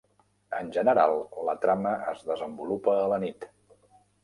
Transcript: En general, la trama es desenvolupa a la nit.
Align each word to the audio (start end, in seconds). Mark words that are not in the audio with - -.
En 0.59 0.71
general, 0.77 1.13
la 1.49 1.55
trama 1.67 1.93
es 2.15 2.25
desenvolupa 2.31 2.99
a 3.05 3.07
la 3.15 3.23
nit. 3.27 3.49